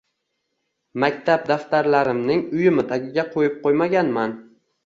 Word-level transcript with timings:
maktab 1.03 1.43
daftarlarimning 1.51 2.43
uyumi 2.57 2.87
tagiga 2.95 3.29
qo‘yib 3.37 3.63
qo‘ymaganman. 3.67 4.39